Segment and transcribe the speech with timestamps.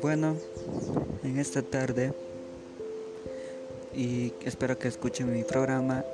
[0.00, 0.36] Bueno,
[1.24, 2.12] en esta tarde
[3.94, 6.04] y espero que escuchen mi programa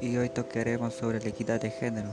[0.00, 2.08] y hoy tocaremos sobre la equidad de género.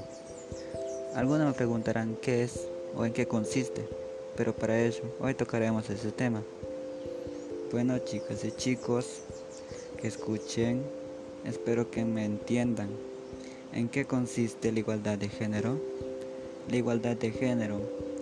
[1.15, 3.87] Algunos me preguntarán qué es o en qué consiste,
[4.35, 6.43] pero para ello hoy tocaremos ese tema.
[7.71, 9.21] Bueno chicas y chicos,
[10.01, 10.83] que escuchen,
[11.45, 12.89] espero que me entiendan.
[13.73, 15.79] ¿En qué consiste la igualdad de género?
[16.69, 17.79] La igualdad de género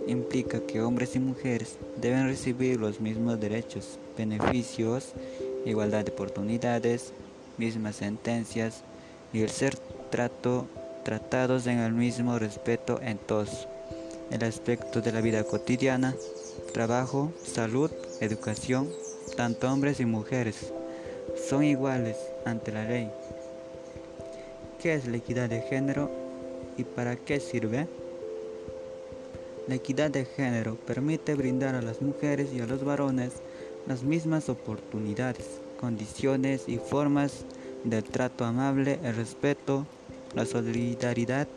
[0.08, 5.14] implica que hombres y mujeres deben recibir los mismos derechos, beneficios,
[5.66, 7.14] igualdad de oportunidades,
[7.58, 8.84] mismas sentencias
[9.34, 9.76] y el ser
[11.04, 13.68] tratados en el mismo respeto en todos
[14.32, 16.16] el aspecto de la vida cotidiana,
[16.72, 18.90] trabajo, salud, educación,
[19.36, 20.72] tanto hombres y mujeres
[21.48, 23.10] son iguales ante la ley.
[24.82, 26.10] ¿Qué es la equidad de género
[26.78, 27.86] y para qué sirve?
[29.68, 33.34] La equidad de género permite brindar a las mujeres y a los varones
[33.88, 37.44] las mismas oportunidades, condiciones y formas
[37.84, 39.86] del trato amable, el respeto,
[40.34, 41.50] la solidaridad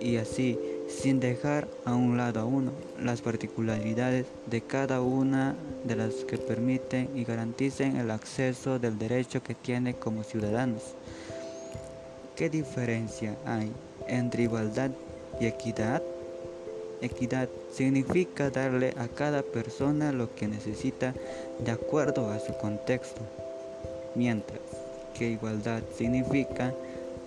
[0.00, 5.94] y así, sin dejar a un lado a uno las particularidades de cada una de
[5.94, 10.96] las que permiten y garanticen el acceso del derecho que tiene como ciudadanos.
[12.36, 13.70] ¿Qué diferencia hay
[14.08, 14.90] entre igualdad
[15.40, 16.02] y equidad?
[17.00, 21.14] Equidad significa darle a cada persona lo que necesita
[21.60, 23.20] de acuerdo a su contexto,
[24.16, 24.58] mientras
[25.16, 26.74] que igualdad significa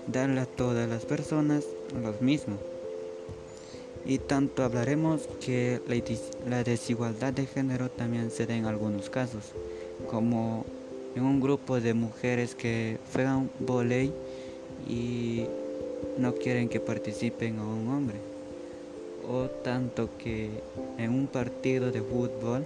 [0.07, 1.63] darle a todas las personas
[1.93, 2.57] lo mismo.
[4.05, 5.81] Y tanto hablaremos que
[6.45, 9.53] la desigualdad de género también se da en algunos casos,
[10.09, 10.65] como
[11.15, 14.11] en un grupo de mujeres que juegan volei
[14.87, 15.45] y
[16.17, 18.17] no quieren que participen a un hombre
[19.27, 20.49] o tanto que
[20.97, 22.65] en un partido de fútbol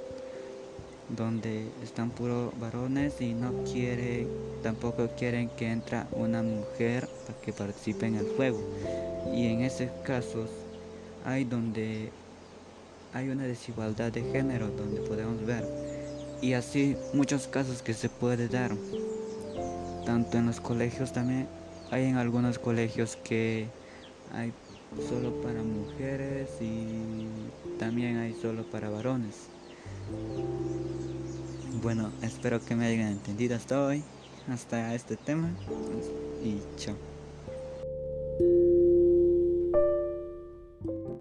[1.10, 4.28] donde están puros varones y no quieren,
[4.64, 8.60] tampoco quieren que entre una mujer para que participe en el juego.
[9.34, 10.50] Y en esos casos
[11.26, 12.12] hay donde
[13.14, 15.66] hay una desigualdad de género donde podemos ver.
[16.42, 18.72] Y así muchos casos que se puede dar.
[20.06, 21.48] Tanto en los colegios también
[21.92, 23.68] hay en algunos colegios que
[24.34, 24.54] hay
[25.10, 27.28] solo para mujeres y
[27.78, 29.48] también hay solo para varones.
[31.84, 34.04] Bueno, espero que me hayan entendido hasta hoy,
[34.50, 35.50] hasta este tema
[36.44, 37.11] y chao.